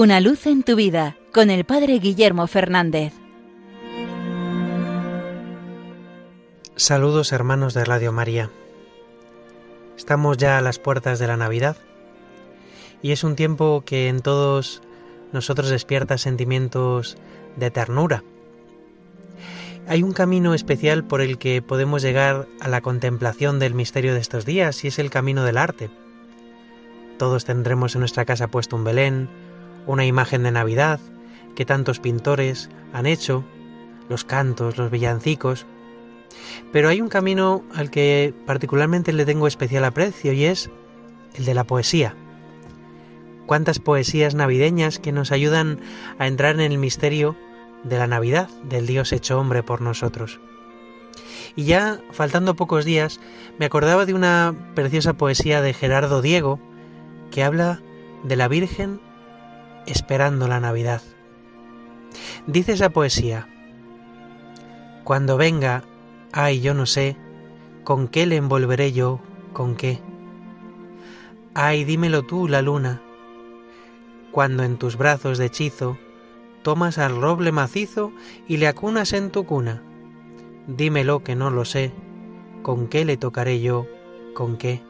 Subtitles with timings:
[0.00, 3.12] Una luz en tu vida con el Padre Guillermo Fernández.
[6.74, 8.48] Saludos hermanos de Radio María.
[9.98, 11.76] Estamos ya a las puertas de la Navidad
[13.02, 14.80] y es un tiempo que en todos
[15.34, 17.18] nosotros despierta sentimientos
[17.56, 18.24] de ternura.
[19.86, 24.20] Hay un camino especial por el que podemos llegar a la contemplación del misterio de
[24.20, 25.90] estos días y es el camino del arte.
[27.18, 29.28] Todos tendremos en nuestra casa puesto un Belén,
[29.86, 31.00] una imagen de Navidad
[31.54, 33.44] que tantos pintores han hecho,
[34.08, 35.66] los cantos, los villancicos.
[36.72, 40.70] Pero hay un camino al que particularmente le tengo especial aprecio y es
[41.34, 42.14] el de la poesía.
[43.46, 45.80] Cuántas poesías navideñas que nos ayudan
[46.18, 47.36] a entrar en el misterio
[47.82, 50.40] de la Navidad, del Dios hecho hombre por nosotros.
[51.56, 53.20] Y ya, faltando pocos días,
[53.58, 56.60] me acordaba de una preciosa poesía de Gerardo Diego
[57.30, 57.80] que habla
[58.22, 59.00] de la Virgen
[59.86, 61.02] esperando la Navidad.
[62.46, 63.48] Dice esa poesía,
[65.04, 65.84] Cuando venga,
[66.32, 67.16] ay, yo no sé,
[67.84, 69.20] ¿con qué le envolveré yo?
[69.52, 70.00] ¿Con qué?
[71.54, 73.02] Ay, dímelo tú, la luna,
[74.30, 75.98] cuando en tus brazos de hechizo
[76.62, 78.12] tomas al roble macizo
[78.46, 79.82] y le acunas en tu cuna.
[80.68, 81.92] Dímelo que no lo sé,
[82.62, 83.86] ¿con qué le tocaré yo?
[84.34, 84.82] ¿Con qué?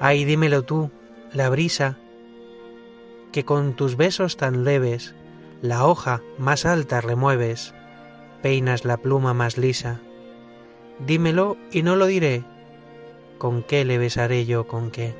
[0.00, 0.90] Ay, dímelo tú,
[1.32, 1.98] la brisa,
[3.32, 5.14] que con tus besos tan leves
[5.62, 7.74] la hoja más alta remueves,
[8.42, 10.00] peinas la pluma más lisa.
[11.06, 12.44] Dímelo y no lo diré,
[13.38, 15.14] ¿con qué le besaré yo con qué?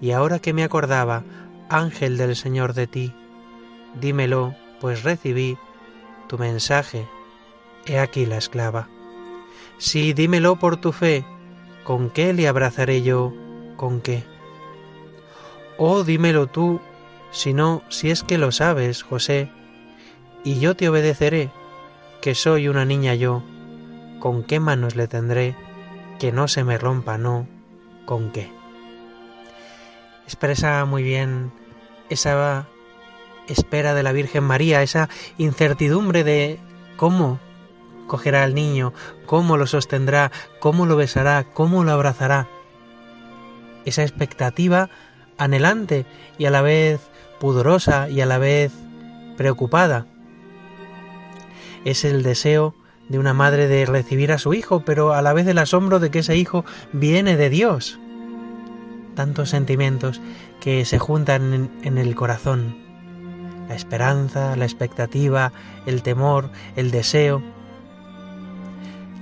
[0.00, 1.24] Y ahora que me acordaba,
[1.68, 3.14] ángel del Señor de ti,
[4.00, 5.58] dímelo, pues recibí
[6.28, 7.06] tu mensaje,
[7.86, 8.88] he aquí la esclava.
[9.78, 11.24] Sí, dímelo por tu fe,
[11.84, 13.32] ¿con qué le abrazaré yo?
[13.76, 14.29] ¿Con qué?
[15.82, 16.78] Oh, dímelo tú,
[17.30, 19.50] si no, si es que lo sabes, José,
[20.44, 21.50] y yo te obedeceré,
[22.20, 23.42] que soy una niña yo,
[24.18, 25.56] ¿con qué manos le tendré?
[26.18, 27.48] Que no se me rompa, no,
[28.04, 28.52] ¿con qué?
[30.24, 31.50] Expresa muy bien
[32.10, 32.66] esa
[33.48, 35.08] espera de la Virgen María, esa
[35.38, 36.58] incertidumbre de
[36.98, 37.40] cómo
[38.06, 38.92] cogerá al niño,
[39.24, 42.48] cómo lo sostendrá, cómo lo besará, cómo lo abrazará.
[43.86, 44.90] Esa expectativa
[45.40, 46.06] anhelante
[46.38, 47.00] y a la vez
[47.40, 48.70] pudorosa y a la vez
[49.36, 50.06] preocupada.
[51.84, 52.74] Es el deseo
[53.08, 56.10] de una madre de recibir a su hijo, pero a la vez el asombro de
[56.10, 57.98] que ese hijo viene de Dios.
[59.16, 60.20] Tantos sentimientos
[60.60, 62.76] que se juntan en, el corazón.
[63.68, 65.52] La esperanza, la expectativa,
[65.86, 67.42] el temor, el deseo.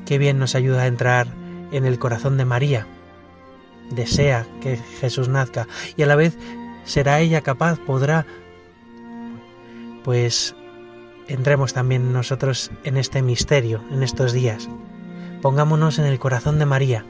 [0.05, 1.29] Qué bien nos ayuda a entrar
[1.71, 2.87] en el corazón de María,
[3.91, 5.67] desea que Jesús nazca
[5.97, 6.37] y a la vez
[6.85, 8.27] será ella capaz, podrá,
[10.05, 10.55] pues
[11.29, 14.69] entremos también nosotros en este misterio, en estos días.
[15.43, 17.05] Pongámonos en el corazón de María,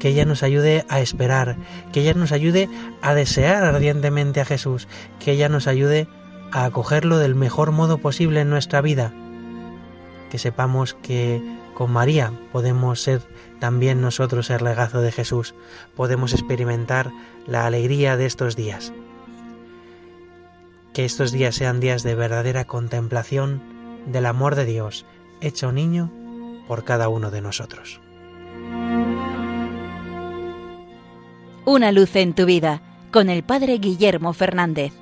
[0.00, 1.56] que ella nos ayude a esperar,
[1.92, 2.68] que ella nos ayude
[3.02, 6.08] a desear ardientemente a Jesús, que ella nos ayude
[6.52, 9.12] a acogerlo del mejor modo posible en nuestra vida,
[10.30, 11.42] que sepamos que
[11.74, 13.20] con María podemos ser
[13.58, 15.54] también nosotros el regazo de Jesús,
[15.94, 17.10] podemos experimentar
[17.46, 18.92] la alegría de estos días.
[20.94, 23.62] Que estos días sean días de verdadera contemplación
[24.06, 25.04] del amor de Dios,
[25.40, 26.10] hecho niño
[26.66, 28.00] por cada uno de nosotros.
[31.64, 34.92] Una luz en tu vida con el Padre Guillermo Fernández.